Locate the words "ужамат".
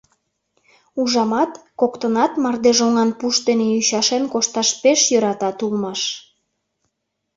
1.01-1.51